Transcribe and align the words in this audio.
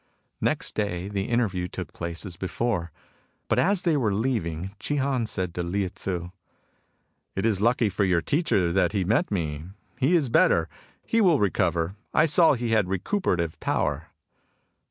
Next 0.41 0.73
day 0.73 1.07
the 1.09 1.25
interview 1.29 1.67
took 1.67 1.93
place 1.93 2.25
as 2.25 2.35
before; 2.35 2.91
but 3.47 3.59
as 3.59 3.83
they 3.83 3.95
were 3.95 4.11
leaving 4.15 4.71
Chi 4.79 4.95
Han 4.95 5.27
said 5.27 5.53
to 5.53 5.61
Lieh 5.61 5.89
Tzu:" 5.93 6.31
It 7.35 7.45
is 7.45 7.61
lucky 7.61 7.87
for 7.87 8.03
your 8.03 8.23
teacher 8.23 8.71
that 8.73 8.93
he 8.93 9.03
met 9.03 9.29
me. 9.29 9.65
He 9.99 10.15
is 10.15 10.29
better. 10.29 10.67
He 11.05 11.21
will 11.21 11.37
recover. 11.39 11.95
I 12.15 12.25
saw 12.25 12.53
he 12.53 12.69
had 12.71 12.87
recuperative 12.87 13.59
power." 13.59 14.07